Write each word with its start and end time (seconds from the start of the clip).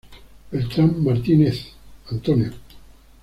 Beltrán 0.51 0.99
Martínez, 1.03 1.73
Antonio. 2.09 2.51